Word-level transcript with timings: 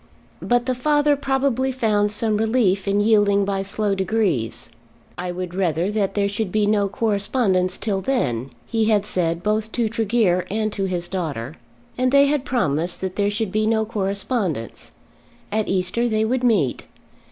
But 0.41 0.65
the 0.65 0.73
father 0.73 1.15
probably 1.15 1.71
found 1.71 2.11
some 2.11 2.37
relief 2.37 2.87
in 2.87 3.01
yielding 3.01 3.45
by 3.45 3.61
slow 3.61 3.93
degrees. 3.93 4.71
"I 5.15 5.31
would 5.31 5.53
rather 5.53 5.91
that 5.91 6.15
there 6.15 6.27
should 6.27 6.51
be 6.51 6.65
no 6.65 6.89
correspondence 6.89 7.77
till 7.77 8.01
then," 8.01 8.49
he 8.65 8.85
had 8.85 9.05
said 9.05 9.43
both 9.43 9.71
to 9.73 9.87
Tregear 9.89 10.47
and 10.49 10.73
to 10.73 10.85
his 10.85 11.07
daughter. 11.07 11.53
And 11.99 12.11
they 12.11 12.25
had 12.25 12.45
promised 12.45 13.01
there 13.01 13.29
should 13.29 13.51
be 13.51 13.67
no 13.67 13.85
correspondence. 13.85 14.89
At 15.51 15.67
Easter 15.67 16.09
they 16.09 16.25
would 16.25 16.43
meet. 16.43 16.87